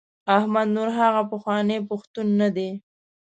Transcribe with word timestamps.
احمد 0.37 0.67
نور 0.75 0.89
هغه 0.99 1.21
پخوانی 1.31 1.77
پښتون 1.89 2.27
نه 2.41 2.49
دی. 2.55 2.69